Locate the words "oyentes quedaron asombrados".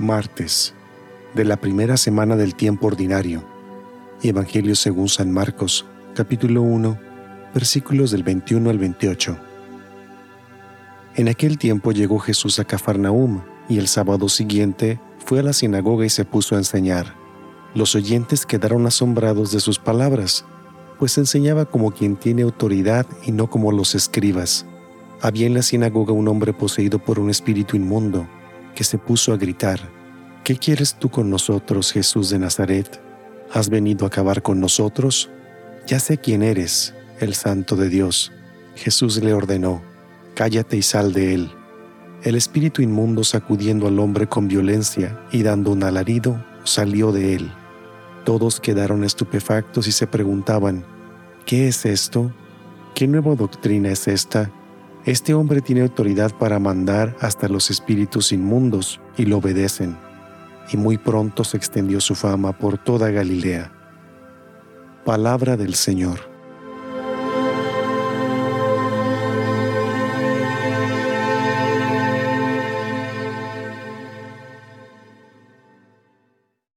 17.94-19.52